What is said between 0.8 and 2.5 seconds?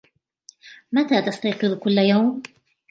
متى تستيقظ كل يوم؟